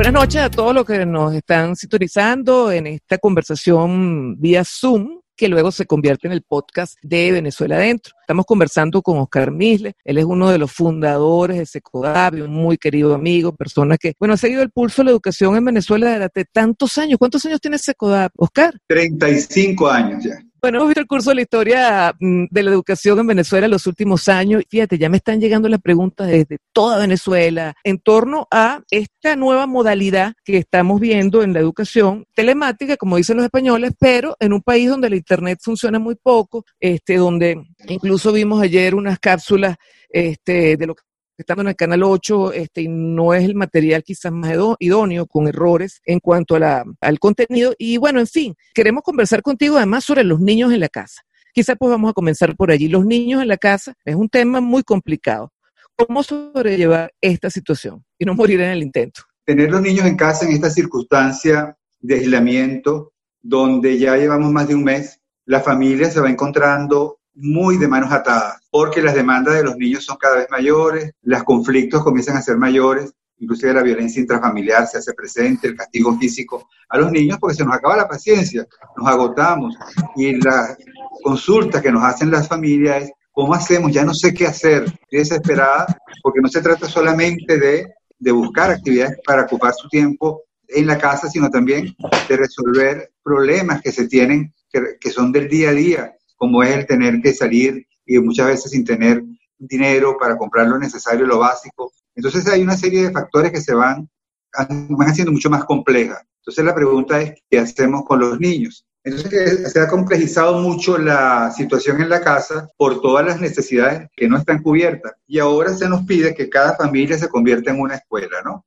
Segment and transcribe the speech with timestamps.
[0.00, 5.46] Buenas noches a todos los que nos están sintonizando en esta conversación vía Zoom que
[5.46, 8.14] luego se convierte en el podcast de Venezuela Adentro.
[8.18, 12.78] Estamos conversando con Oscar Misle, él es uno de los fundadores de Secodab, un muy
[12.78, 16.46] querido amigo, persona que, bueno, ha seguido el pulso de la educación en Venezuela durante
[16.46, 17.18] tantos años.
[17.18, 18.80] ¿Cuántos años tiene Secodab, Oscar?
[18.86, 20.42] 35 años ya.
[20.62, 23.70] Bueno, hemos visto el curso de la historia mm, de la educación en Venezuela en
[23.70, 24.62] los últimos años.
[24.68, 29.66] Fíjate, ya me están llegando las preguntas desde toda Venezuela en torno a esta nueva
[29.66, 34.60] modalidad que estamos viendo en la educación telemática, como dicen los españoles, pero en un
[34.60, 39.76] país donde la Internet funciona muy poco, este, donde incluso vimos ayer unas cápsulas
[40.10, 41.02] este, de lo que
[41.40, 46.00] estando en el canal 8 este, no es el material quizás más idóneo, con errores
[46.04, 47.74] en cuanto a la, al contenido.
[47.78, 51.22] Y bueno, en fin, queremos conversar contigo además sobre los niños en la casa.
[51.52, 52.88] Quizás pues vamos a comenzar por allí.
[52.88, 55.52] Los niños en la casa es un tema muy complicado.
[55.96, 59.22] ¿Cómo sobrellevar esta situación y no morir en el intento?
[59.44, 64.74] Tener los niños en casa en esta circunstancia de aislamiento, donde ya llevamos más de
[64.74, 69.64] un mes, la familia se va encontrando muy de manos atadas, porque las demandas de
[69.64, 74.20] los niños son cada vez mayores, los conflictos comienzan a ser mayores, inclusive la violencia
[74.20, 78.08] intrafamiliar se hace presente, el castigo físico a los niños, porque se nos acaba la
[78.08, 78.66] paciencia,
[78.96, 79.74] nos agotamos.
[80.16, 80.76] Y la
[81.22, 83.92] consulta que nos hacen las familias es, ¿cómo hacemos?
[83.92, 84.84] Ya no sé qué hacer.
[84.84, 85.86] Estoy desesperada
[86.22, 87.86] porque no se trata solamente de,
[88.18, 91.96] de buscar actividades para ocupar su tiempo en la casa, sino también
[92.28, 96.74] de resolver problemas que se tienen, que, que son del día a día como es
[96.74, 99.22] el tener que salir y muchas veces sin tener
[99.58, 101.92] dinero para comprar lo necesario, lo básico.
[102.14, 104.08] Entonces hay una serie de factores que se van,
[104.56, 106.24] van haciendo mucho más complejas.
[106.38, 108.86] Entonces la pregunta es, ¿qué hacemos con los niños?
[109.04, 114.26] Entonces se ha complejizado mucho la situación en la casa por todas las necesidades que
[114.26, 115.12] no están cubiertas.
[115.26, 118.64] Y ahora se nos pide que cada familia se convierta en una escuela, ¿no?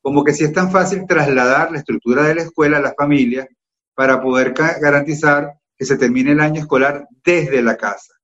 [0.00, 3.46] Como que si es tan fácil trasladar la estructura de la escuela a las familias
[3.94, 8.14] para poder garantizar que se termine el año escolar desde la casa,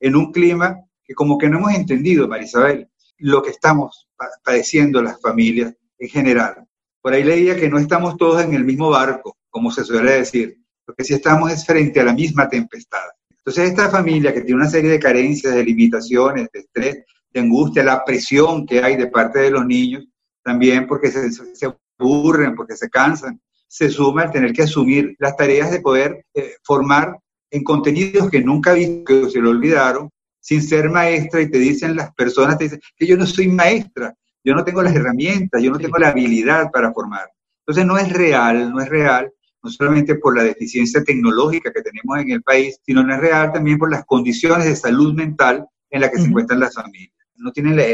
[0.00, 2.88] en un clima que como que no hemos entendido, Marisabel,
[3.18, 4.08] lo que estamos
[4.44, 6.66] padeciendo las familias en general.
[7.00, 10.58] Por ahí leía que no estamos todos en el mismo barco, como se suele decir,
[10.86, 13.08] lo que sí estamos es frente a la misma tempestad.
[13.30, 17.82] Entonces esta familia que tiene una serie de carencias, de limitaciones, de estrés, de angustia,
[17.82, 20.06] la presión que hay de parte de los niños,
[20.42, 25.36] también porque se, se aburren, porque se cansan, se suma el tener que asumir las
[25.36, 27.16] tareas de poder eh, formar
[27.50, 31.94] en contenidos que nunca visto, que se lo olvidaron, sin ser maestra y te dicen
[31.94, 35.70] las personas, te dicen que yo no soy maestra, yo no tengo las herramientas, yo
[35.70, 37.28] no tengo la habilidad para formar.
[37.60, 39.30] Entonces no es real, no es real,
[39.62, 43.52] no solamente por la deficiencia tecnológica que tenemos en el país, sino no es real
[43.52, 47.12] también por las condiciones de salud mental en las que se encuentran las familias.
[47.36, 47.84] No tienen la,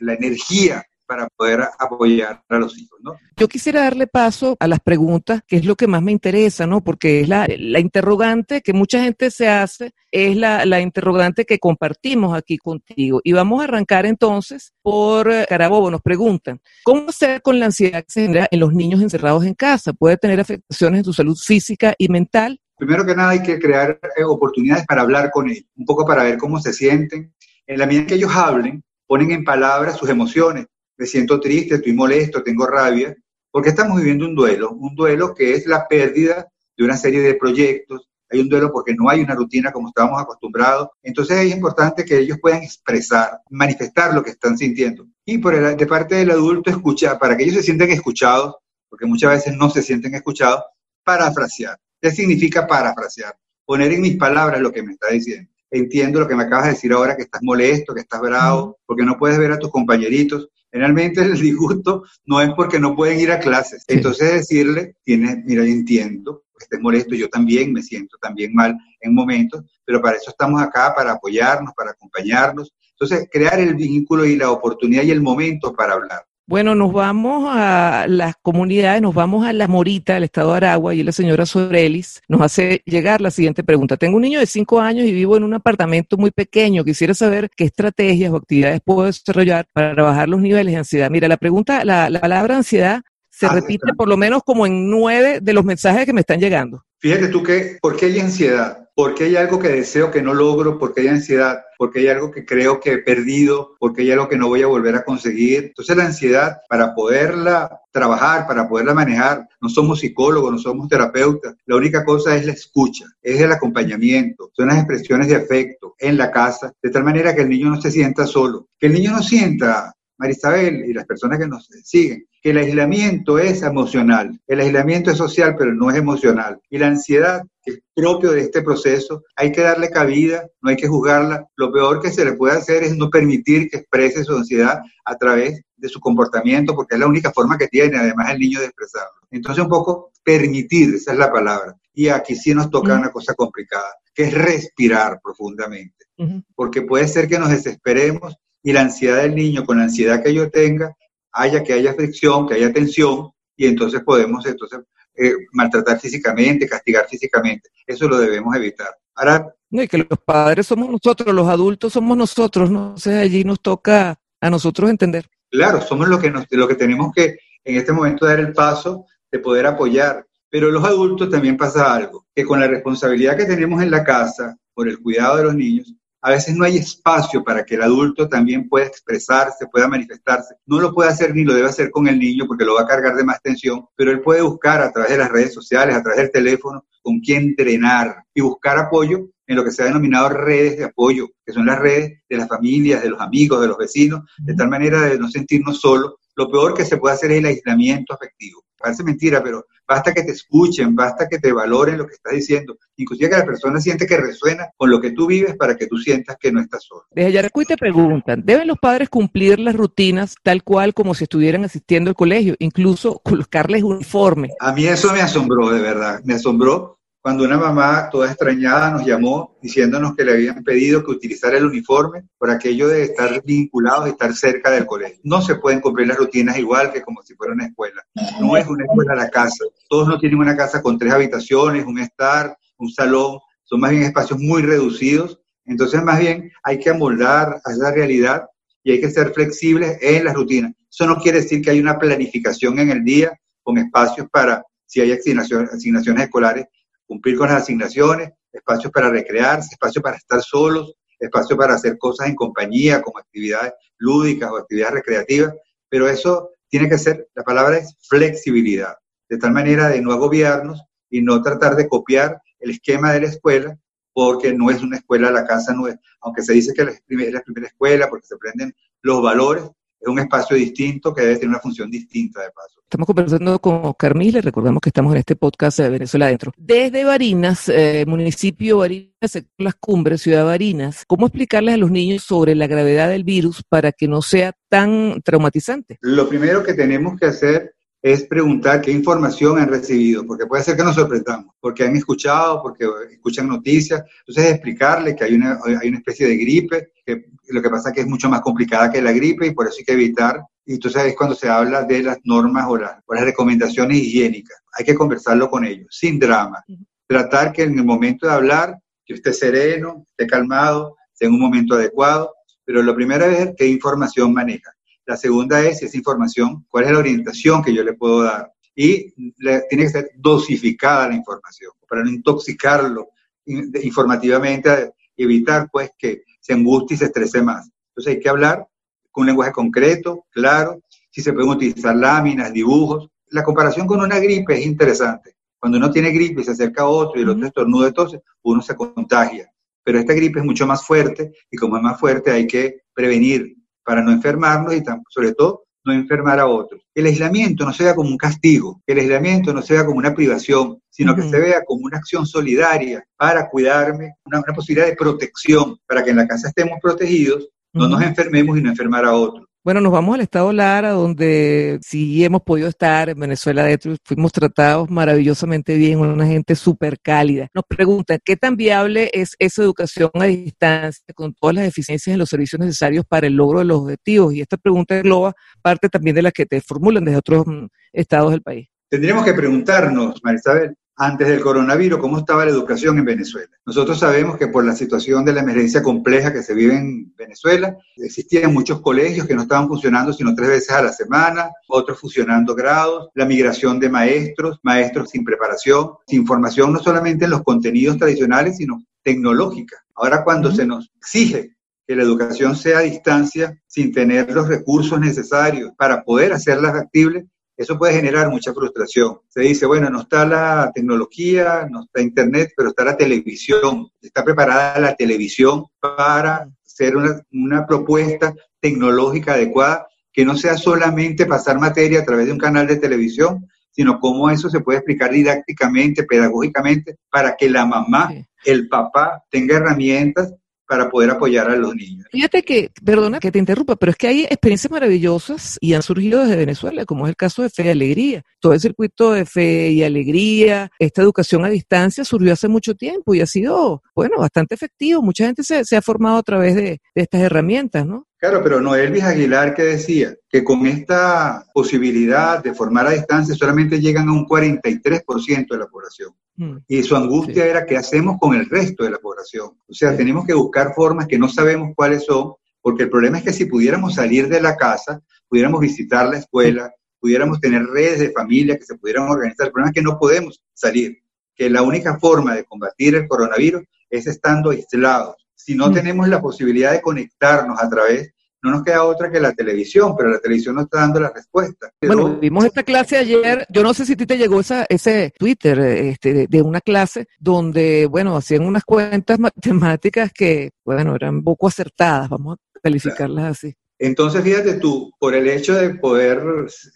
[0.00, 3.16] la energía para poder apoyar a los hijos, ¿no?
[3.36, 6.82] Yo quisiera darle paso a las preguntas, que es lo que más me interesa, ¿no?
[6.82, 11.58] Porque es la, la interrogante que mucha gente se hace, es la, la, interrogante que
[11.58, 13.20] compartimos aquí contigo.
[13.22, 18.00] Y vamos a arrancar entonces por eh, Carabobo, nos preguntan, ¿cómo hacer con la ansiedad
[18.00, 19.92] que se genera en los niños encerrados en casa?
[19.92, 22.60] ¿Puede tener afectaciones en su salud física y mental?
[22.78, 26.24] Primero que nada hay que crear eh, oportunidades para hablar con ellos, un poco para
[26.24, 27.34] ver cómo se sienten.
[27.66, 31.92] En la medida que ellos hablen, ponen en palabras sus emociones me siento triste, estoy
[31.92, 33.16] molesto, tengo rabia,
[33.50, 36.46] porque estamos viviendo un duelo, un duelo que es la pérdida
[36.76, 40.20] de una serie de proyectos, hay un duelo porque no hay una rutina como estábamos
[40.20, 45.06] acostumbrados, entonces es importante que ellos puedan expresar, manifestar lo que están sintiendo.
[45.24, 48.56] Y por el, de parte del adulto, escuchar, para que ellos se sientan escuchados,
[48.88, 50.62] porque muchas veces no se sienten escuchados,
[51.04, 51.78] parafrasear.
[52.00, 53.36] ¿Qué significa parafrasear?
[53.64, 55.50] Poner en mis palabras lo que me está diciendo.
[55.70, 59.04] Entiendo lo que me acabas de decir ahora, que estás molesto, que estás bravo, porque
[59.04, 60.48] no puedes ver a tus compañeritos.
[60.76, 63.82] Generalmente el disgusto no es porque no pueden ir a clases.
[63.88, 68.76] Entonces decirle, tiene, mira, yo entiendo que estés molesto, yo también me siento también mal
[69.00, 72.74] en momentos, pero para eso estamos acá, para apoyarnos, para acompañarnos.
[72.90, 76.26] Entonces, crear el vínculo y la oportunidad y el momento para hablar.
[76.48, 80.94] Bueno, nos vamos a las comunidades, nos vamos a La Morita, el estado de Aragua,
[80.94, 83.96] y la señora Sorelis nos hace llegar la siguiente pregunta.
[83.96, 86.84] Tengo un niño de cinco años y vivo en un apartamento muy pequeño.
[86.84, 91.10] Quisiera saber qué estrategias o actividades puedo desarrollar para bajar los niveles de ansiedad.
[91.10, 94.88] Mira, la pregunta, la, la palabra ansiedad se ah, repite por lo menos como en
[94.88, 96.84] nueve de los mensajes que me están llegando.
[97.00, 98.85] Fíjate tú que, ¿por qué hay ansiedad?
[98.96, 102.46] Porque hay algo que deseo que no logro, porque hay ansiedad, porque hay algo que
[102.46, 105.64] creo que he perdido, porque hay algo que no voy a volver a conseguir.
[105.64, 111.54] Entonces la ansiedad, para poderla trabajar, para poderla manejar, no somos psicólogos, no somos terapeutas,
[111.66, 116.16] la única cosa es la escucha, es el acompañamiento, son las expresiones de afecto en
[116.16, 119.12] la casa, de tal manera que el niño no se sienta solo, que el niño
[119.12, 124.60] no sienta Marisabel y las personas que nos siguen, que el aislamiento es emocional, el
[124.60, 126.60] aislamiento es social, pero no es emocional.
[126.70, 130.76] Y la ansiedad, que es propio de este proceso, hay que darle cabida, no hay
[130.76, 131.46] que juzgarla.
[131.56, 135.16] Lo peor que se le puede hacer es no permitir que exprese su ansiedad a
[135.16, 138.66] través de su comportamiento, porque es la única forma que tiene, además, el niño de
[138.66, 139.20] expresarlo.
[139.30, 141.76] Entonces, un poco permitir, esa es la palabra.
[141.92, 146.06] Y aquí sí nos toca una cosa complicada, que es respirar profundamente.
[146.54, 148.36] Porque puede ser que nos desesperemos
[148.66, 150.92] y la ansiedad del niño con la ansiedad que yo tenga,
[151.30, 154.80] haya que haya fricción, que haya tensión, y entonces podemos entonces
[155.14, 157.70] eh, maltratar físicamente, castigar físicamente.
[157.86, 158.88] Eso lo debemos evitar.
[159.14, 162.98] Ahora, no, y que los padres somos nosotros, los adultos somos nosotros, ¿no?
[162.98, 165.26] sé, allí nos toca a nosotros entender.
[165.48, 169.06] Claro, somos lo que, nos, lo que tenemos que en este momento dar el paso
[169.30, 170.26] de poder apoyar.
[170.50, 174.56] Pero los adultos también pasa algo, que con la responsabilidad que tenemos en la casa
[174.74, 175.94] por el cuidado de los niños,
[176.26, 180.56] a veces no hay espacio para que el adulto también pueda expresarse, pueda manifestarse.
[180.66, 182.86] No lo puede hacer ni lo debe hacer con el niño porque lo va a
[182.86, 186.02] cargar de más tensión, pero él puede buscar a través de las redes sociales, a
[186.02, 190.30] través del teléfono, con quién entrenar y buscar apoyo en lo que se ha denominado
[190.30, 193.78] redes de apoyo, que son las redes de las familias, de los amigos, de los
[193.78, 196.14] vecinos, de tal manera de no sentirnos solos.
[196.34, 198.65] Lo peor que se puede hacer es el aislamiento afectivo.
[198.78, 202.76] Parece mentira, pero basta que te escuchen, basta que te valoren lo que estás diciendo,
[202.96, 205.96] inclusive que la persona siente que resuena con lo que tú vives para que tú
[205.96, 207.04] sientas que no estás solo.
[207.10, 211.64] Desde Yaracuy te preguntan, ¿deben los padres cumplir las rutinas tal cual como si estuvieran
[211.64, 214.50] asistiendo al colegio, incluso colocarles uniforme?
[214.60, 216.95] A mí eso me asombró, de verdad, me asombró
[217.26, 221.66] cuando una mamá toda extrañada nos llamó diciéndonos que le habían pedido que utilizara el
[221.66, 225.18] uniforme por aquello de estar vinculados y estar cerca del colegio.
[225.24, 228.00] No se pueden cumplir las rutinas igual que como si fuera una escuela.
[228.40, 229.64] No es una escuela la casa.
[229.88, 233.40] Todos no tienen una casa con tres habitaciones, un estar, un salón.
[233.64, 235.40] Son más bien espacios muy reducidos.
[235.64, 238.44] Entonces, más bien hay que amoldar a esa realidad
[238.84, 240.74] y hay que ser flexibles en las rutinas.
[240.88, 245.00] Eso no quiere decir que hay una planificación en el día con espacios para, si
[245.00, 246.66] hay asignaciones, asignaciones escolares,
[247.06, 252.28] cumplir con las asignaciones, espacios para recrearse, espacio para estar solos, espacio para hacer cosas
[252.28, 255.54] en compañía, como actividades lúdicas o actividades recreativas,
[255.88, 258.96] pero eso tiene que ser, la palabra es flexibilidad,
[259.28, 263.28] de tal manera de no agobiarnos y no tratar de copiar el esquema de la
[263.28, 263.78] escuela,
[264.12, 267.42] porque no es una escuela, la casa no es, aunque se dice que es la
[267.42, 269.64] primera escuela porque se aprenden los valores,
[270.00, 272.80] es un espacio distinto que debe tener una función distinta de paso.
[272.82, 276.52] Estamos conversando con Oscar le recordamos que estamos en este podcast de Venezuela Adentro.
[276.56, 282.54] Desde Barinas, eh, municipio Barinas, Las Cumbres, Ciudad Barinas, ¿cómo explicarles a los niños sobre
[282.54, 285.98] la gravedad del virus para que no sea tan traumatizante?
[286.00, 287.75] Lo primero que tenemos que hacer
[288.12, 292.62] es preguntar qué información han recibido, porque puede ser que nos sorprendamos, porque han escuchado,
[292.62, 294.00] porque escuchan noticias.
[294.20, 297.96] Entonces, explicarle que hay una, hay una especie de gripe, que lo que pasa es
[297.96, 300.40] que es mucho más complicada que la gripe y por eso hay que evitar.
[300.64, 304.56] Y entonces es cuando se habla de las normas o las, recomendaciones higiénicas.
[304.78, 306.62] Hay que conversarlo con ellos, sin drama.
[307.08, 311.40] Tratar que en el momento de hablar, que esté sereno, esté calmado, sea en un
[311.40, 312.32] momento adecuado.
[312.64, 314.75] Pero lo primero es ver qué información maneja.
[315.06, 318.52] La segunda es, si esa información, cuál es la orientación que yo le puedo dar.
[318.74, 323.08] Y tiene que ser dosificada la información, para no intoxicarlo
[323.46, 327.70] informativamente y evitar pues que se angustie y se estrese más.
[327.90, 328.66] Entonces hay que hablar
[329.10, 333.08] con un lenguaje concreto, claro, si se pueden utilizar láminas, dibujos.
[333.28, 335.36] La comparación con una gripe es interesante.
[335.58, 338.60] Cuando uno tiene gripe y se acerca a otro y el otro estornuda, entonces uno
[338.60, 339.50] se contagia.
[339.82, 343.55] Pero esta gripe es mucho más fuerte y como es más fuerte hay que prevenir
[343.86, 346.82] para no enfermarnos y sobre todo no enfermar a otros.
[346.92, 350.12] El aislamiento no se vea como un castigo, el aislamiento no se vea como una
[350.12, 355.78] privación, sino que se vea como una acción solidaria para cuidarme, una, posibilidad de protección,
[355.86, 359.45] para que en la casa estemos protegidos, no nos enfermemos y no enfermar a otros.
[359.66, 364.30] Bueno, nos vamos al estado Lara, donde sí hemos podido estar en Venezuela adentro, fuimos
[364.30, 367.48] tratados maravillosamente bien, una gente súper cálida.
[367.52, 372.20] Nos preguntan, ¿qué tan viable es esa educación a distancia con todas las deficiencias en
[372.20, 374.34] los servicios necesarios para el logro de los objetivos?
[374.34, 378.30] Y esta pregunta engloba parte también de la que te formulan desde otros mm, estados
[378.30, 378.68] del país.
[378.88, 383.50] Tendríamos que preguntarnos, Marisabel, antes del coronavirus, cómo estaba la educación en Venezuela.
[383.66, 387.76] Nosotros sabemos que por la situación de la emergencia compleja que se vive en Venezuela,
[387.96, 392.54] existían muchos colegios que no estaban funcionando sino tres veces a la semana, otros fusionando
[392.54, 397.98] grados, la migración de maestros, maestros sin preparación, sin formación no solamente en los contenidos
[397.98, 399.76] tradicionales, sino tecnológica.
[399.94, 404.98] Ahora cuando se nos exige que la educación sea a distancia sin tener los recursos
[404.98, 407.26] necesarios para poder hacerla factible,
[407.56, 409.20] eso puede generar mucha frustración.
[409.28, 413.88] Se dice, bueno, no está la tecnología, no está Internet, pero está la televisión.
[414.02, 421.26] Está preparada la televisión para ser una, una propuesta tecnológica adecuada que no sea solamente
[421.26, 425.10] pasar materia a través de un canal de televisión, sino cómo eso se puede explicar
[425.10, 428.10] didácticamente, pedagógicamente, para que la mamá,
[428.44, 430.32] el papá tenga herramientas
[430.66, 432.06] para poder apoyar a los niños.
[432.10, 436.22] Fíjate que, perdona que te interrumpa, pero es que hay experiencias maravillosas y han surgido
[436.22, 438.22] desde Venezuela, como es el caso de Fe y Alegría.
[438.40, 443.14] Todo el circuito de Fe y Alegría, esta educación a distancia surgió hace mucho tiempo
[443.14, 445.02] y ha sido, bueno, bastante efectivo.
[445.02, 448.06] Mucha gente se, ha formado a través de, de estas herramientas, ¿no?
[448.26, 453.80] Claro, pero Noelvis Aguilar que decía que con esta posibilidad de formar a distancia solamente
[453.80, 456.10] llegan a un 43% de la población.
[456.34, 456.56] Mm.
[456.66, 457.50] Y su angustia sí.
[457.50, 459.50] era qué hacemos con el resto de la población.
[459.68, 459.98] O sea, sí.
[459.98, 463.44] tenemos que buscar formas que no sabemos cuáles son, porque el problema es que si
[463.44, 468.64] pudiéramos salir de la casa, pudiéramos visitar la escuela, pudiéramos tener redes de familia que
[468.64, 469.46] se pudieran organizar.
[469.46, 470.98] El problema es que no podemos salir,
[471.32, 475.14] que la única forma de combatir el coronavirus es estando aislados
[475.46, 475.74] si no mm.
[475.74, 478.12] tenemos la posibilidad de conectarnos a través,
[478.46, 481.72] no nos queda otra que la televisión, pero la televisión no está dando la respuesta.
[481.82, 485.12] Bueno, vimos esta clase ayer, yo no sé si a ti te llegó esa, ese
[485.18, 491.48] Twitter este, de, una clase donde, bueno, hacían unas cuentas matemáticas que, bueno, eran poco
[491.48, 493.32] acertadas, vamos a calificarlas claro.
[493.32, 493.54] así.
[493.80, 496.22] Entonces, fíjate tú, por el hecho de poder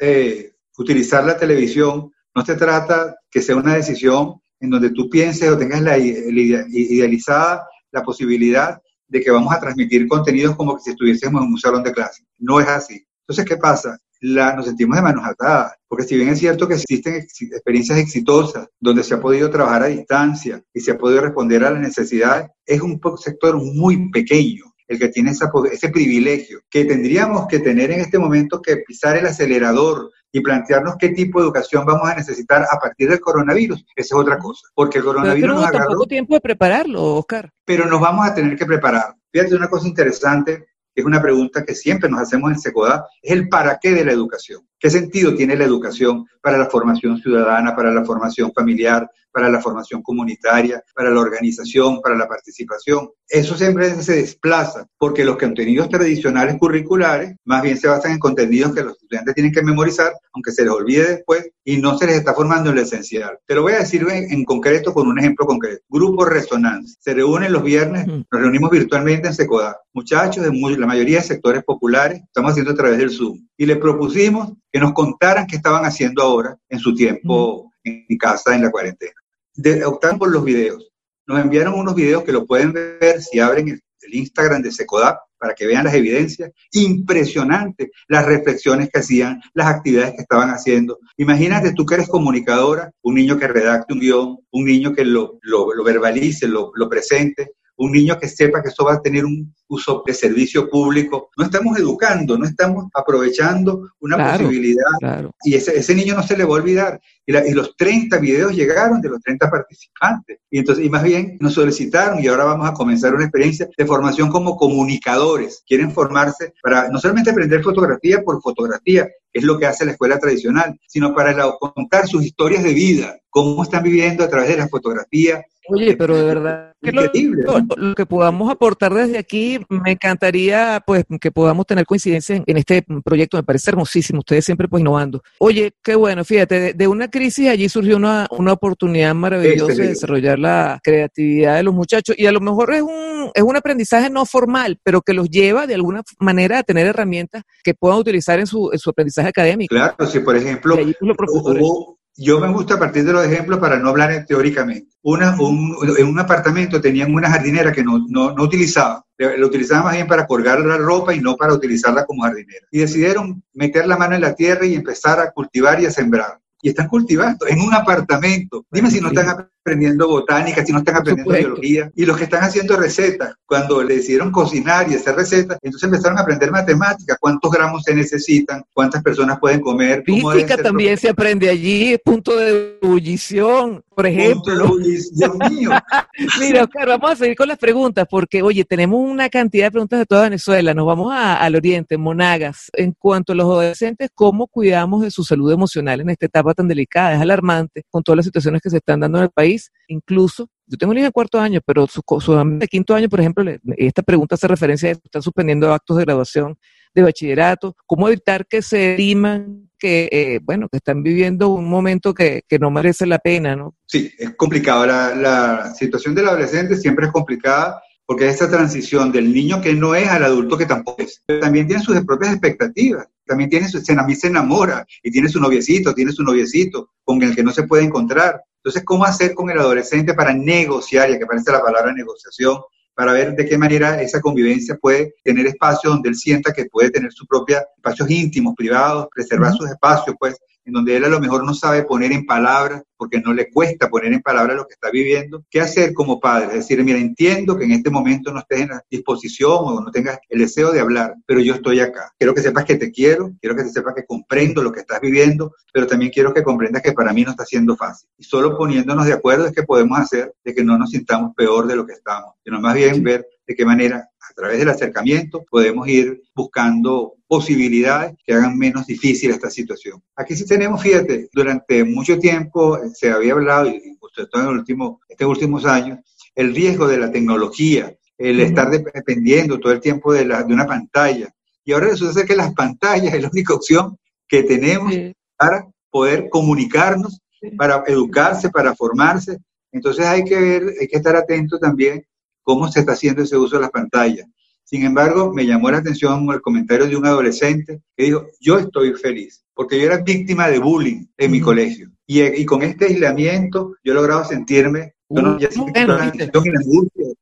[0.01, 5.49] eh, utilizar la televisión, no se trata que sea una decisión en donde tú pienses
[5.49, 10.83] o tengas la, la idealizada la posibilidad de que vamos a transmitir contenidos como que
[10.83, 12.25] si estuviésemos en un salón de clase.
[12.39, 13.05] No es así.
[13.23, 13.99] Entonces, ¿qué pasa?
[14.23, 17.99] La, nos sentimos de manos atadas, porque si bien es cierto que existen ex, experiencias
[17.99, 21.81] exitosas donde se ha podido trabajar a distancia y se ha podido responder a las
[21.81, 27.93] necesidades, es un sector muy pequeño el que tiene ese privilegio, que tendríamos que tener
[27.93, 32.15] en este momento que pisar el acelerador y plantearnos qué tipo de educación vamos a
[32.15, 33.85] necesitar a partir del coronavirus.
[33.97, 37.51] Esa es otra cosa, porque el coronavirus pero, pero nos agarró, tiempo de prepararlo, Oscar.
[37.65, 39.15] Pero nos vamos a tener que preparar.
[39.33, 43.33] Fíjate una cosa interesante, que es una pregunta que siempre nos hacemos en Secodá, es
[43.33, 44.63] el para qué de la educación.
[44.81, 49.61] ¿Qué sentido tiene la educación para la formación ciudadana, para la formación familiar, para la
[49.61, 53.11] formación comunitaria, para la organización, para la participación?
[53.29, 58.75] Eso siempre se desplaza porque los contenidos tradicionales curriculares más bien se basan en contenidos
[58.75, 62.17] que los estudiantes tienen que memorizar, aunque se les olvide después y no se les
[62.17, 63.39] está formando en lo esencial.
[63.47, 65.85] Te lo voy a decir en, en concreto con un ejemplo concreto.
[65.89, 66.97] Grupo Resonancia.
[67.01, 69.77] Se reúnen los viernes, nos reunimos virtualmente en Secodá.
[69.93, 73.39] Muchachos de muy, la mayoría de sectores populares, estamos haciendo a través del Zoom.
[73.57, 78.55] Y les propusimos que nos contaran qué estaban haciendo ahora en su tiempo en casa
[78.55, 79.15] en la cuarentena.
[79.55, 80.91] De, optaron por los videos.
[81.27, 85.19] Nos enviaron unos videos que lo pueden ver si abren el, el Instagram de Secodap
[85.39, 86.53] para que vean las evidencias.
[86.73, 90.99] Impresionante las reflexiones que hacían, las actividades que estaban haciendo.
[91.17, 95.39] Imagínate tú que eres comunicadora, un niño que redacte un guion, un niño que lo,
[95.43, 99.25] lo, lo verbalice, lo, lo presente, un niño que sepa que eso va a tener
[99.25, 101.31] un uso de servicio público.
[101.39, 104.85] No estamos educando, no estamos aprovechando una claro, posibilidad.
[104.99, 105.31] Claro.
[105.43, 107.01] Y ese, ese, niño no se le va a olvidar.
[107.25, 110.41] Y, la, y, los 30 videos llegaron de los 30 participantes.
[110.51, 113.87] Y entonces, y más bien nos solicitaron y ahora vamos a comenzar una experiencia de
[113.87, 115.63] formación como comunicadores.
[115.67, 119.93] Quieren formarse para no solamente aprender fotografía por fotografía, que es lo que hace la
[119.93, 124.51] escuela tradicional, sino para la, contar sus historias de vida, cómo están viviendo a través
[124.51, 129.19] de la fotografía, Oye, pero de verdad que lo, lo, lo, que podamos aportar desde
[129.19, 134.21] aquí, me encantaría pues que podamos tener coincidencia en, en, este proyecto, me parece hermosísimo,
[134.21, 135.23] ustedes siempre pues innovando.
[135.39, 139.89] Oye, qué bueno, fíjate, de, de una crisis allí surgió una, una oportunidad maravillosa de
[139.89, 144.11] desarrollar la creatividad de los muchachos y a lo mejor es un, es un aprendizaje
[144.11, 148.39] no formal, pero que los lleva de alguna manera a tener herramientas que puedan utilizar
[148.39, 149.75] en su, en su aprendizaje académico.
[149.75, 153.89] Claro, si por ejemplo, pues, hubo, yo me gusta partir de los ejemplos para no
[153.89, 154.89] hablar teóricamente.
[155.03, 159.07] Una, un, en un apartamento tenían una jardinera que no, no, no utilizaba.
[159.17, 162.67] Lo utilizaban más bien para colgar la ropa y no para utilizarla como jardinera.
[162.71, 166.39] Y decidieron meter la mano en la tierra y empezar a cultivar y a sembrar.
[166.61, 168.67] Y están cultivando en un apartamento.
[168.71, 172.43] Dime si no están aprendiendo botánica, si no están aprendiendo biología, y los que están
[172.43, 177.51] haciendo recetas, cuando le decidieron cocinar y hacer recetas, entonces empezaron a aprender matemáticas, cuántos
[177.51, 180.03] gramos se necesitan, cuántas personas pueden comer.
[180.05, 184.77] Física también se aprende allí, punto de ebullición, por ejemplo.
[184.79, 185.71] Dios mío.
[186.41, 189.99] Mira, Oscar, vamos a seguir con las preguntas, porque, oye, tenemos una cantidad de preguntas
[189.99, 190.73] de toda Venezuela.
[190.73, 192.71] Nos vamos al oriente, Monagas.
[192.73, 196.67] En cuanto a los adolescentes, ¿cómo cuidamos de su salud emocional en esta etapa tan
[196.69, 197.15] delicada?
[197.15, 199.50] Es alarmante con todas las situaciones que se están dando en el país.
[199.89, 203.21] Incluso, yo tengo un hijo de cuarto año, pero su, su de quinto año, por
[203.21, 203.45] ejemplo,
[203.77, 206.57] esta pregunta hace referencia a están suspendiendo actos de graduación
[206.95, 212.13] de bachillerato, cómo evitar que se riman que, eh, bueno, que están viviendo un momento
[212.13, 213.75] que, que, no merece la pena, ¿no?
[213.87, 214.87] Sí, es complicado.
[214.87, 219.95] La, situación del adolescente siempre es complicada porque es esa transición del niño que no
[219.95, 221.23] es al adulto que tampoco es.
[221.41, 225.95] También tiene sus propias expectativas, también tiene su, mí se enamora y tiene su noviecito,
[225.95, 228.43] tiene su noviecito con el que no se puede encontrar.
[228.63, 232.61] Entonces, ¿cómo hacer con el adolescente para negociar, ya que aparece la palabra negociación,
[232.95, 236.91] para ver de qué manera esa convivencia puede tener espacio donde él sienta que puede
[236.91, 241.21] tener sus propios espacios íntimos, privados, preservar sus espacios, pues, en donde él a lo
[241.21, 244.75] mejor no sabe poner en palabras, porque no le cuesta poner en palabras lo que
[244.75, 246.49] está viviendo, ¿qué hacer como padre?
[246.49, 249.91] Es decir, mira, entiendo que en este momento no estés en la disposición o no
[249.91, 252.13] tengas el deseo de hablar, pero yo estoy acá.
[252.19, 255.01] Quiero que sepas que te quiero, quiero que te sepas que comprendo lo que estás
[255.01, 258.09] viviendo, pero también quiero que comprendas que para mí no está siendo fácil.
[258.19, 261.67] Y solo poniéndonos de acuerdo es que podemos hacer de que no nos sintamos peor
[261.67, 265.45] de lo que estamos, sino más bien ver de qué manera a través del acercamiento
[265.51, 270.01] podemos ir buscando posibilidades que hagan menos difícil esta situación.
[270.15, 275.01] Aquí sí tenemos, fíjate, durante mucho tiempo se había hablado, y todo en el último,
[275.09, 275.99] estos últimos años,
[276.37, 280.67] el riesgo de la tecnología, el estar dependiendo todo el tiempo de, la, de una
[280.67, 281.35] pantalla.
[281.65, 284.95] Y ahora resulta ser que las pantallas es la única opción que tenemos
[285.37, 287.21] para poder comunicarnos,
[287.59, 289.39] para educarse, para formarse.
[289.73, 292.05] Entonces hay que ver, hay que estar atento también
[292.43, 294.27] cómo se está haciendo ese uso de las pantallas.
[294.65, 298.95] Sin embargo, me llamó la atención el comentario de un adolescente que dijo, yo estoy
[298.95, 301.91] feliz, porque yo era víctima de bullying en mi colegio.
[302.07, 305.49] Y, y, con este aislamiento yo he logrado sentirme, yo no, ya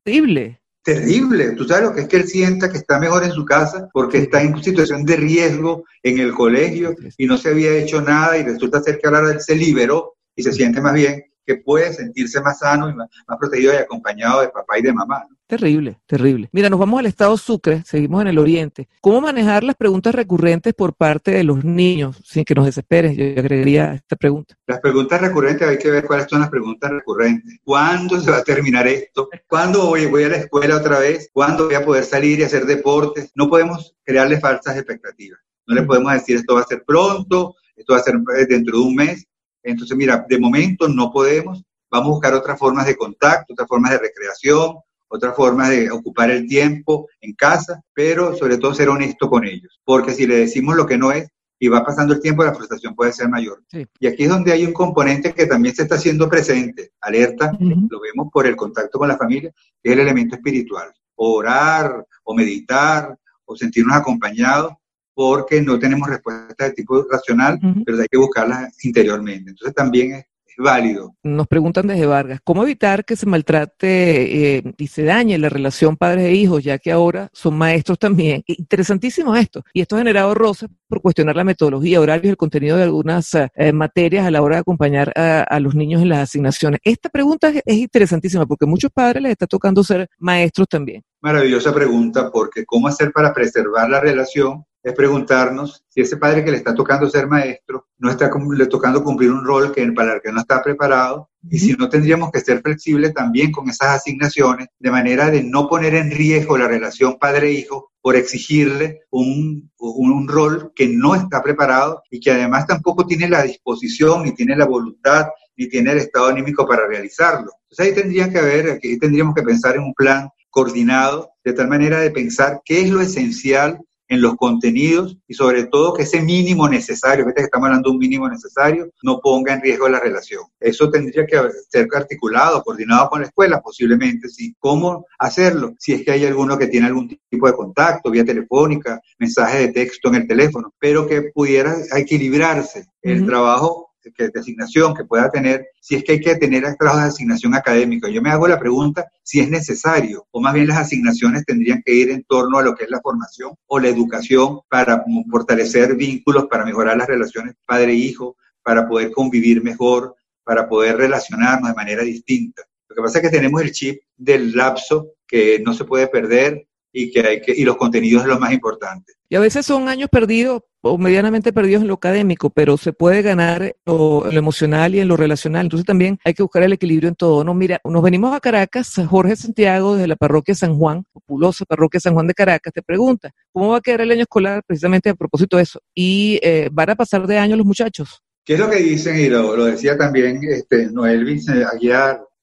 [0.03, 0.59] terrible.
[0.83, 1.51] Terrible.
[1.51, 4.19] Tú sabes lo que es que él sienta que está mejor en su casa porque
[4.19, 8.43] está en situación de riesgo en el colegio y no se había hecho nada y
[8.43, 12.41] resulta ser que ahora él se liberó y se siente más bien que puede sentirse
[12.41, 15.27] más sano y más, protegido y acompañado de papá y de mamá.
[15.47, 16.47] Terrible, terrible.
[16.51, 18.87] Mira, nos vamos al estado Sucre, seguimos en el oriente.
[19.01, 23.17] ¿Cómo manejar las preguntas recurrentes por parte de los niños sin que nos desesperes?
[23.17, 24.55] Yo agregaría esta pregunta.
[24.67, 27.59] Las preguntas recurrentes hay que ver cuáles son las preguntas recurrentes.
[27.63, 29.27] ¿Cuándo se va a terminar esto?
[29.47, 31.31] ¿Cuándo voy, voy a la escuela otra vez?
[31.33, 33.31] ¿Cuándo voy a poder salir y hacer deportes?
[33.33, 35.39] No podemos crearle falsas expectativas.
[35.65, 38.83] No le podemos decir esto va a ser pronto, esto va a ser dentro de
[38.83, 39.25] un mes.
[39.63, 43.91] Entonces, mira, de momento no podemos, vamos a buscar otras formas de contacto, otras formas
[43.91, 44.77] de recreación,
[45.09, 49.79] otras formas de ocupar el tiempo en casa, pero sobre todo ser honesto con ellos,
[49.83, 51.27] porque si le decimos lo que no es
[51.61, 53.61] y va pasando el tiempo, la frustración puede ser mayor.
[53.99, 57.99] Y aquí es donde hay un componente que también se está haciendo presente, alerta, lo
[57.99, 63.17] vemos por el contacto con la familia, que es el elemento espiritual, orar o meditar
[63.43, 64.73] o sentirnos acompañados
[65.19, 69.49] porque no tenemos respuesta de tipo racional, pero hay que buscarlas interiormente.
[69.49, 70.25] Entonces también es,
[70.57, 71.15] válido.
[71.23, 75.95] Nos preguntan desde Vargas, ¿cómo evitar que se maltrate eh, y se dañe la relación
[75.95, 78.43] padres e hijos, ya que ahora son maestros también?
[78.47, 79.63] Interesantísimo esto.
[79.73, 83.33] Y esto ha generado rosas por cuestionar la metodología, horarios y el contenido de algunas
[83.35, 86.79] eh, materias a la hora de acompañar a, los niños en las asignaciones.
[86.83, 91.03] Esta pregunta es, es interesantísima porque a muchos padres les está tocando ser maestros también.
[91.21, 96.51] Maravillosa pregunta, porque ¿cómo hacer para preservar la relación es preguntarnos si ese padre que
[96.51, 100.21] le está tocando ser maestro no está le tocando cumplir un rol que, para el
[100.21, 104.67] que no está preparado y si no tendríamos que ser flexibles también con esas asignaciones
[104.79, 110.71] de manera de no poner en riesgo la relación padre-hijo por exigirle un, un, rol
[110.73, 115.27] que no está preparado y que además tampoco tiene la disposición, ni tiene la voluntad,
[115.57, 117.51] ni tiene el estado anímico para realizarlo.
[117.63, 121.67] Entonces ahí tendría que haber, aquí tendríamos que pensar en un plan coordinado, de tal
[121.67, 126.21] manera de pensar qué es lo esencial en los contenidos y sobre todo que ese
[126.21, 130.43] mínimo necesario, que estamos hablando de un mínimo necesario, no ponga en riesgo la relación.
[130.59, 134.55] Eso tendría que ser articulado, coordinado con la escuela, posiblemente, sí.
[134.59, 135.75] ¿Cómo hacerlo?
[135.77, 139.67] Si es que hay alguno que tiene algún tipo de contacto, vía telefónica, mensaje de
[139.69, 145.67] texto en el teléfono, pero que pudiera equilibrarse el trabajo que, de que pueda tener,
[145.79, 148.09] si es que hay que tener trabajos de asignación académica.
[148.09, 151.93] Yo me hago la pregunta si es necesario, o más bien las asignaciones tendrían que
[151.93, 156.47] ir en torno a lo que es la formación o la educación para fortalecer vínculos,
[156.47, 162.63] para mejorar las relaciones padre-hijo, para poder convivir mejor, para poder relacionarnos de manera distinta.
[162.87, 166.67] Lo que pasa es que tenemos el chip del lapso que no se puede perder
[166.91, 169.13] y que hay que y los contenidos es lo más importante.
[169.29, 173.21] Y a veces son años perdidos o medianamente perdidos en lo académico, pero se puede
[173.21, 175.65] ganar en lo, emocional y en lo relacional.
[175.65, 177.43] Entonces también hay que buscar el equilibrio en todo.
[177.43, 181.99] No, mira, nos venimos a Caracas, Jorge Santiago desde la parroquia San Juan, populosa parroquia
[181.99, 185.15] San Juan de Caracas, te pregunta, ¿cómo va a quedar el año escolar precisamente a
[185.15, 185.81] propósito de eso?
[185.93, 188.21] ¿Y eh, van a pasar de año los muchachos?
[188.45, 189.17] ¿Qué es lo que dicen?
[189.19, 191.63] Y lo, lo decía también este, Noel Vince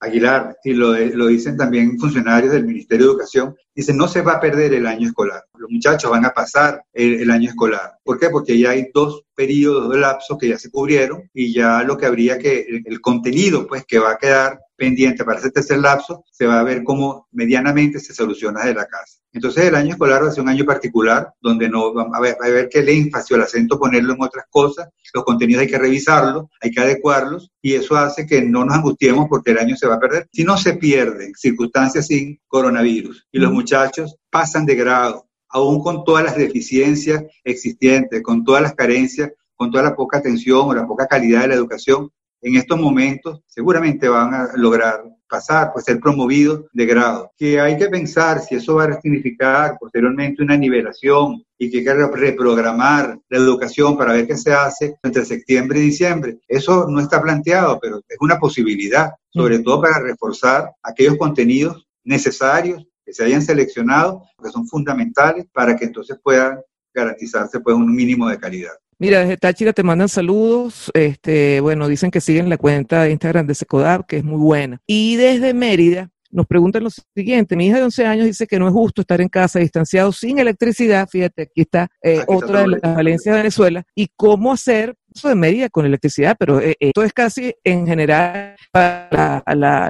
[0.00, 4.34] Aguilar, y lo, lo, dicen también funcionarios del Ministerio de Educación, dicen no se va
[4.34, 7.94] a perder el año escolar, los muchachos van a pasar el, año escolar.
[8.04, 8.28] ¿Por qué?
[8.28, 12.06] Porque ya hay dos periodos de lapsos que ya se cubrieron y ya lo que
[12.06, 16.46] habría que, el contenido pues que va a quedar pendiente para ese tercer lapso, se
[16.46, 19.18] va a ver cómo medianamente se soluciona de la casa.
[19.32, 22.36] Entonces el año escolar va a ser un año particular donde no va a ver,
[22.40, 25.62] va a ver que el énfasis o el acento ponerlo en otras cosas, los contenidos
[25.62, 29.58] hay que revisarlos, hay que adecuarlos y eso hace que no nos angustiemos porque el
[29.58, 30.28] año se va a perder.
[30.32, 36.04] Si no se pierden circunstancias sin coronavirus y los muchachos pasan de grado, aún con
[36.04, 40.86] todas las deficiencias existentes, con todas las carencias, con toda la poca atención o la
[40.86, 42.10] poca calidad de la educación,
[42.42, 47.32] en estos momentos seguramente van a lograr pasar, pues ser promovidos de grado.
[47.36, 51.84] Que hay que pensar si eso va a significar posteriormente una nivelación y que hay
[51.84, 56.38] que reprogramar la educación para ver qué se hace entre septiembre y diciembre.
[56.46, 62.86] Eso no está planteado, pero es una posibilidad, sobre todo para reforzar aquellos contenidos necesarios
[63.04, 66.60] que se hayan seleccionado, que son fundamentales para que entonces puedan
[66.92, 68.72] garantizarse pues un mínimo de calidad.
[68.98, 70.90] Mira, desde Táchira te mandan saludos.
[70.94, 74.80] Este, bueno, dicen que siguen la cuenta de Instagram de Secodab, que es muy buena.
[74.86, 77.56] Y desde Mérida nos preguntan lo siguiente.
[77.56, 80.38] Mi hija de 11 años dice que no es justo estar en casa distanciado sin
[80.38, 81.08] electricidad.
[81.08, 83.84] Fíjate, aquí está eh, Aquí está otra de las valencias de Venezuela.
[83.94, 86.36] ¿Y cómo hacer de Mérida con electricidad?
[86.38, 89.42] Pero eh, esto es casi en general para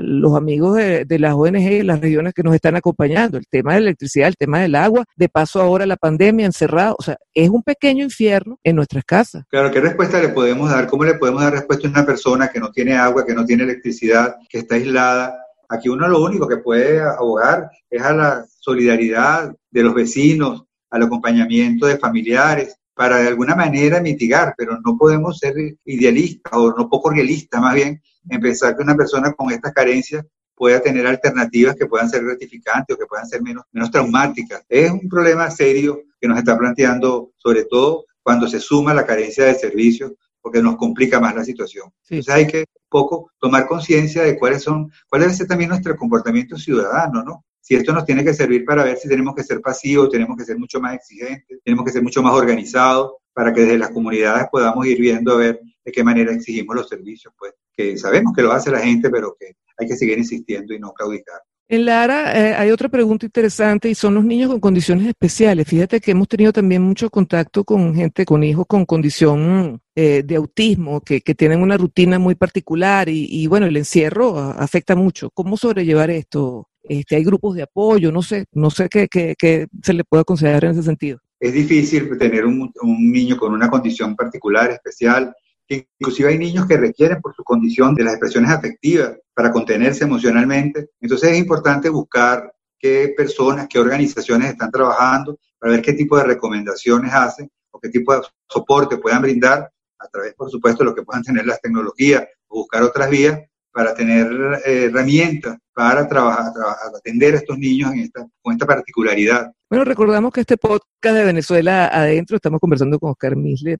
[0.02, 3.38] los amigos de, de las ONG y las regiones que nos están acompañando.
[3.38, 5.04] El tema de la electricidad, el tema del agua.
[5.16, 6.96] De paso ahora la pandemia encerrado.
[6.98, 9.44] O sea, es un pequeño infierno en nuestras casas.
[9.48, 10.86] Claro, ¿qué respuesta le podemos dar?
[10.86, 13.64] ¿Cómo le podemos dar respuesta a una persona que no tiene agua, que no tiene
[13.64, 15.36] electricidad, que está aislada?
[15.68, 21.02] Aquí uno lo único que puede abogar es a la solidaridad de los vecinos, al
[21.02, 25.54] acompañamiento de familiares, para de alguna manera mitigar, pero no podemos ser
[25.84, 30.24] idealistas o no poco realistas, más bien, en pensar que una persona con estas carencias
[30.54, 34.64] pueda tener alternativas que puedan ser gratificantes o que puedan ser menos, menos traumáticas.
[34.66, 39.44] Es un problema serio que nos está planteando, sobre todo cuando se suma la carencia
[39.44, 41.90] de servicios, porque nos complica más la situación.
[42.00, 42.14] Sí.
[42.14, 45.94] Entonces hay que un poco tomar conciencia de cuáles son, cuál debe ser también nuestro
[45.96, 47.44] comportamiento ciudadano, ¿no?
[47.66, 50.44] Si esto nos tiene que servir para ver si tenemos que ser pasivos, tenemos que
[50.44, 54.46] ser mucho más exigentes, tenemos que ser mucho más organizados, para que desde las comunidades
[54.52, 58.42] podamos ir viendo a ver de qué manera exigimos los servicios, pues, que sabemos que
[58.42, 61.40] lo hace la gente, pero que hay que seguir insistiendo y no claudicar.
[61.68, 65.66] En Lara eh, hay otra pregunta interesante y son los niños con condiciones especiales.
[65.66, 70.36] Fíjate que hemos tenido también mucho contacto con gente, con hijos con condición eh, de
[70.36, 75.30] autismo, que, tienen una rutina muy particular y, bueno, el encierro afecta mucho.
[75.30, 76.68] ¿Cómo sobrellevar esto?
[76.88, 80.70] Este, hay grupos de apoyo, no sé, no sé qué, se le puede considerar en
[80.72, 81.18] ese sentido.
[81.38, 85.34] Es difícil tener un, un niño con una condición particular, especial,
[85.68, 90.90] inclusive hay niños que requieren por su condición de las expresiones afectivas para contenerse emocionalmente.
[91.00, 96.24] Entonces es importante buscar qué personas, qué organizaciones están trabajando para ver qué tipo de
[96.24, 100.94] recomendaciones hacen o qué tipo de soporte puedan brindar a través, por supuesto, de lo
[100.94, 103.40] que puedan tener las tecnologías o buscar otras vías
[103.76, 104.26] para tener
[104.64, 106.50] eh, herramientas para trabajar,
[106.96, 109.52] atender a estos niños en esta, con esta particularidad.
[109.68, 113.76] Bueno, recordamos que este podcast de Venezuela Adentro, estamos conversando con Oscar Misle,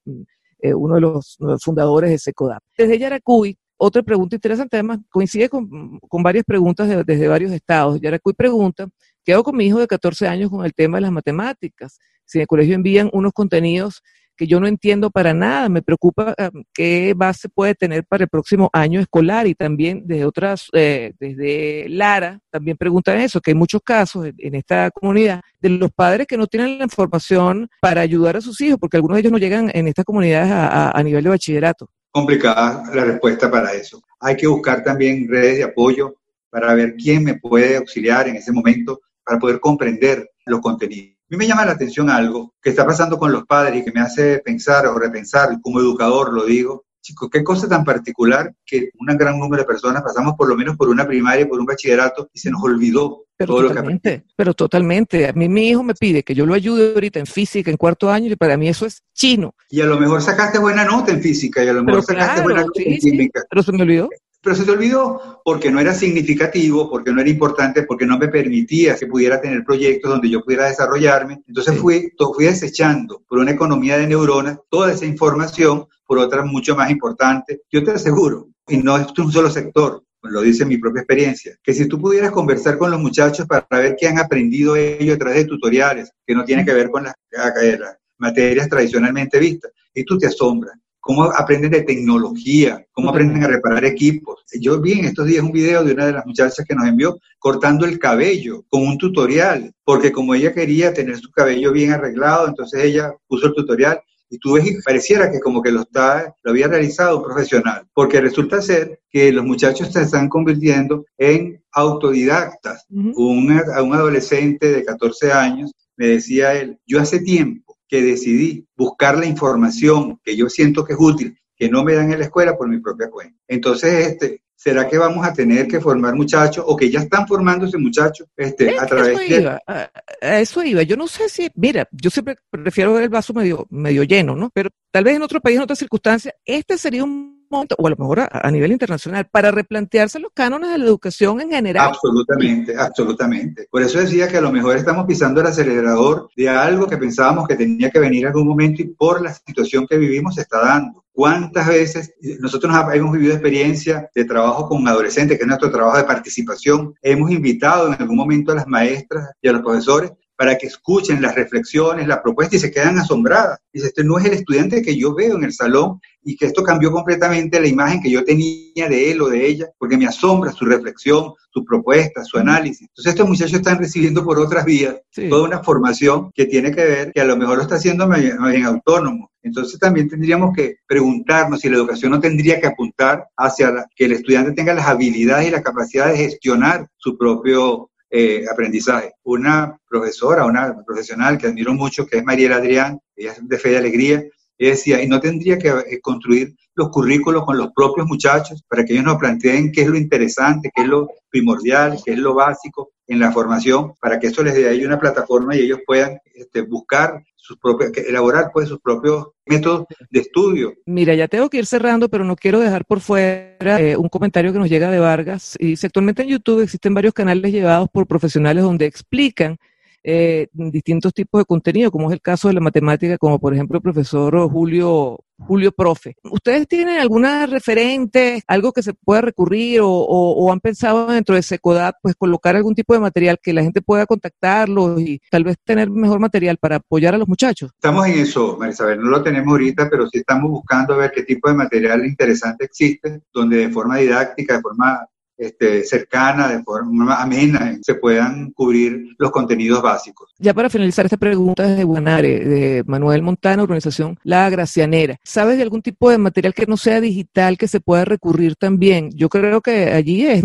[0.59, 2.63] eh, uno de los, fundadores de SECODAP.
[2.77, 7.99] Desde Yaracuy, otra pregunta interesante, además coincide con, con varias preguntas de, desde varios estados.
[7.99, 8.87] Yaracuy pregunta,
[9.25, 11.99] ¿qué hago con mi hijo de 14 años con el tema de las matemáticas?
[12.27, 14.03] Si en el colegio envían unos contenidos
[14.37, 18.29] que yo no entiendo para nada, me preocupa um, qué base puede tener para el
[18.29, 23.55] próximo año escolar y también desde otras, eh, desde Lara, también preguntan eso, que hay
[23.55, 28.37] muchos casos en, esta comunidad de los padres que no tienen la información para ayudar
[28.37, 31.25] a sus hijos, porque algunos de ellos no llegan en estas comunidades a, a nivel
[31.25, 34.03] de bachillerato complicada la respuesta para eso.
[34.20, 36.14] Hay que buscar también redes de apoyo
[36.49, 41.16] para ver quién me puede auxiliar en ese momento para poder comprender los contenidos.
[41.29, 43.91] A mí me llama la atención algo que está pasando con los padres y que
[43.91, 48.91] me hace pensar o repensar, como educador lo digo, chicos, qué cosa tan particular que
[49.01, 51.67] un gran número de personas pasamos por lo menos por una primaria y por un
[51.67, 55.27] bachillerato y se nos olvidó Pero todo lo que totalmente, pero totalmente.
[55.27, 58.09] A mí mi hijo me pide que yo lo ayude ahorita en física en cuarto
[58.09, 59.53] año y para mí eso es chino.
[59.69, 62.35] Y a lo mejor sacaste buena nota en física y a lo Pero mejor sacaste
[62.35, 63.11] claro, buena nota sí, en sí.
[63.11, 63.43] química.
[63.51, 64.09] Pero se me olvidó.
[64.47, 68.29] Pero se te olvidó porque no era significativo, porque no era importante, porque no me
[68.29, 71.43] permitía que pudiera tener proyectos donde yo pudiera desarrollarme.
[71.49, 71.81] Entonces Sí.
[71.81, 76.93] fui, fui desechando por una economía de neuronas toda esa información por otra mucho más
[76.93, 77.63] importante.
[77.73, 81.75] Yo te aseguro, y no es un solo sector, lo dice mi propia experiencia, que
[81.75, 85.39] si tú pudieras conversar con los muchachos para ver qué han aprendido ellos a través
[85.39, 90.17] de tutoriales, que no tienen que ver con las, las materias tradicionalmente vistas, y tú
[90.17, 94.45] te asombras cómo aprenden de tecnología, cómo aprenden a reparar equipos.
[94.61, 97.16] Yo vi en estos días un video de una de las muchachas que nos envió
[97.38, 102.49] cortando el cabello con un tutorial, porque como ella quería tener su cabello bien arreglado,
[102.49, 106.35] entonces ella puso el tutorial y tú ves y pareciera que como que lo, está,
[106.42, 111.62] lo había realizado un profesional, porque resulta ser que los muchachos se están convirtiendo en
[111.71, 112.85] autodidactas.
[112.90, 113.12] Ujú.
[113.14, 118.66] Un, a un adolescente de 14 años me decía él, yo hace tiempo que decidí
[118.77, 122.25] buscar la información que yo siento que es útil, que no me dan en la
[122.25, 123.38] escuela por mi propia cuenta.
[123.49, 127.79] Entonces, este, ¿será que vamos a tener que formar muchachos o que ya están formándose
[127.79, 129.40] muchachos este, Es a través eso de...
[129.40, 130.83] iba, a, a eso iba.
[130.83, 134.51] Yo no sé si, mira, yo siempre prefiero ver el vaso medio, medio lleno, ¿no?
[134.53, 137.91] Pero tal vez en otro país, en otra circunstancia, este sería un momento, o a
[137.91, 141.89] lo mejor a, a nivel internacional, para replantearse los cánones de la educación en general.
[141.89, 143.67] Absolutamente, absolutamente.
[143.71, 147.47] Por eso decía que a lo mejor estamos pisando el acelerador de algo que pensábamos
[147.49, 150.61] que tenía que venir en algún momento y por la situación que vivimos se está
[150.61, 151.05] dando.
[151.13, 155.97] ¿Cuántas veces nosotros nos hemos vivido experiencia de trabajo con adolescentes, que es nuestro trabajo
[155.97, 156.95] de participación?
[157.01, 161.22] Hemos invitado en algún momento a las maestras y a los profesores para que escuchen
[161.22, 163.59] las reflexiones, las propuestas y se quedan asombradas.
[163.72, 166.62] Dice, este no es el estudiante que yo veo en el salón y que esto
[166.62, 170.53] cambió completamente la imagen que yo tenía de él o de ella, porque me asombra
[170.53, 172.83] su reflexión, su propuesta, su análisis.
[172.88, 175.29] Entonces estos muchachos están recibiendo por otras vías Sí.
[175.29, 178.64] toda una formación que tiene que ver, que a lo mejor lo está haciendo bien
[178.64, 179.31] autónomo.
[179.42, 184.05] Entonces también tendríamos que preguntarnos si la educación no tendría que apuntar hacia la- que
[184.07, 189.14] el estudiante tenga las habilidades y la capacidad de gestionar su propio eh, aprendizaje.
[189.25, 193.73] Una profesora, una profesional que admiro mucho, que es Mariela Adrián, ella es de Fe
[193.73, 194.25] y Alegría,
[194.59, 198.85] ella decía, y no tendría que eh, construir los currículos con los propios muchachos para
[198.85, 202.35] que ellos nos planteen qué es lo interesante, qué es lo primordial, qué es lo
[202.35, 205.81] básico en la formación, para que eso les dé a ellos una plataforma y ellos
[205.87, 210.75] puedan este, buscar sus propios, que- elaborar pues sus propios métodos de estudio.
[210.87, 214.53] Mira, ya tengo que ir cerrando, pero no quiero dejar por fuera eh, un comentario
[214.53, 215.57] que nos llega de Vargas.
[215.59, 219.59] Y actualmente en YouTube existen varios canales llevados por profesionales donde explican
[220.09, 223.79] eh, distintos tipos de contenido, como es el caso de la matemática, como por ejemplo
[223.79, 226.14] el profesor Julio, Julio Profe.
[226.23, 231.42] ¿Ustedes tienen alguna referente, algo que se pueda recurrir o, o- han pensado dentro de
[231.42, 235.57] Secodap, pues colocar algún tipo de material que la gente pueda contactarlos y tal vez
[235.64, 237.73] tener mejor material para apoyar a los muchachos?
[237.75, 241.25] Estamos en eso, Marisabel, no lo tenemos ahorita, pero sí estamos buscando a ver qué
[241.25, 245.05] tipo de material interesante existe, donde de forma didáctica, de forma
[245.37, 250.33] este, cercana, de forma amena, se puedan cubrir los contenidos básicos.
[250.38, 255.18] Ya para finalizar esta pregunta de Guanare, de Manuel Montana, organización La Gracianera.
[255.22, 259.11] ¿Sabes de algún tipo de material que no sea digital que se pueda recurrir también?
[259.14, 260.42] Yo creo que allí es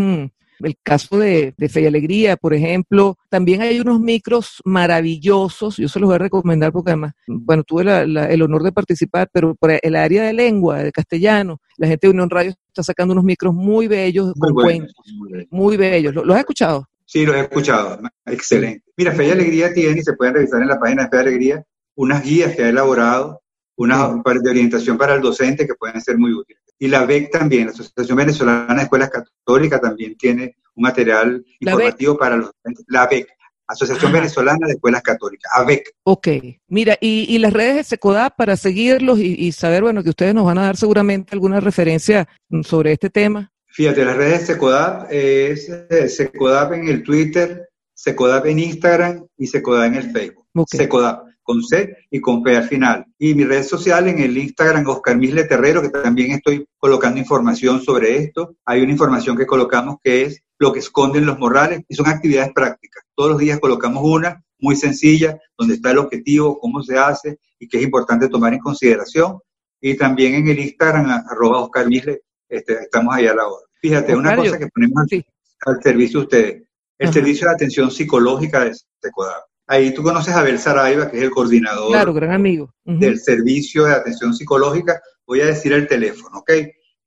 [0.63, 3.17] el caso de, de Fe y Alegría, por ejemplo.
[3.29, 7.83] También hay unos micros maravillosos, yo se los voy a recomendar porque además, bueno, tuve
[7.83, 11.87] la- la- el honor de participar, pero por el área de lengua, de castellano, la
[11.87, 15.77] gente de Unión Radio está sacando unos micros muy bellos, Muy con bueno, cuentos, muy
[15.77, 16.13] bellos.
[16.13, 16.87] ¿Lo- ¿Los has escuchado?
[17.05, 17.99] Sí, los he escuchado.
[18.25, 18.83] Excelente.
[18.95, 21.19] Mira, Fe y Alegría tiene, y se pueden revisar en la página de Fe y
[21.19, 21.63] Alegría,
[21.95, 23.41] unas guías que ha elaborado,
[23.75, 24.07] una
[24.41, 26.61] de orientación para el docente que pueden ser muy útiles.
[26.81, 31.71] Y la BEC también, la Asociación Venezolana de Escuelas Católicas, también tiene un material La
[31.73, 32.49] informativo para los.
[32.87, 33.27] La BEC,
[33.67, 34.11] Asociación.
[34.11, 35.91] Venezolana de Escuelas Católicas, ABEC.
[36.05, 36.27] Ok,
[36.69, 40.33] mira, y, y las redes de Secodap para seguirlos y, y saber, bueno, que ustedes
[40.33, 42.27] nos van a dar seguramente alguna referencia
[42.63, 43.51] sobre este tema.
[43.67, 49.45] Fíjate, las redes de Secodap es eh, Secodap en el Twitter, Secodap en Instagram y
[49.45, 50.47] Secodap en el Facebook.
[50.55, 50.69] Ok.
[50.71, 53.05] Secodap, con C y con P al final.
[53.17, 57.81] Y mi red social en el Instagram, Oscar Misle Terrero, que también estoy colocando información
[57.81, 58.55] sobre esto.
[58.65, 62.53] Hay una información que colocamos que es lo que esconden los morrales y son actividades
[62.53, 63.03] prácticas.
[63.15, 67.67] Todos los días colocamos una muy sencilla, donde está el objetivo, cómo se hace y
[67.67, 69.39] que es importante tomar en consideración.
[69.81, 73.65] Y también en el Instagram, arroba Oscar Misle, este, estamos ahí a la hora.
[73.81, 75.25] Fíjate, una cosa yo- que ponemos al, Sí.
[75.65, 76.63] al servicio de ustedes,
[76.99, 77.13] el Ajá.
[77.13, 79.43] servicio de atención psicológica de Secodap.
[79.67, 82.73] Ahí tú conoces a Abel Saraiva, que es el coordinador Claro, gran amigo.
[82.85, 82.99] Ujú.
[82.99, 85.01] del servicio de atención psicológica.
[85.25, 86.51] Voy a decir el teléfono, ¿ok?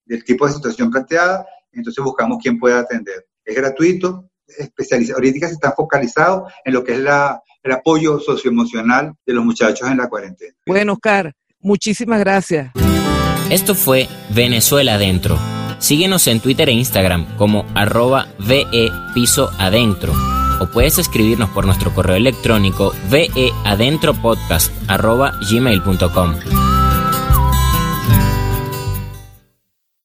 [0.05, 3.25] del tipo de situación planteada, entonces buscamos quién pueda atender.
[3.43, 5.17] Es gratuito, especializado.
[5.17, 9.89] Ahorita se está focalizado en lo que es la, el apoyo socioemocional de los muchachos
[9.89, 10.53] en la cuarentena.
[10.65, 12.71] Bueno, Oscar, muchísimas gracias.
[13.49, 15.37] Esto fue Venezuela Adentro.
[15.77, 20.13] Síguenos en Twitter e Instagram como arroba VE Piso Adentro.
[20.59, 26.74] O puedes escribirnos por nuestro correo electrónico veadentropodcast arroba gmail.com.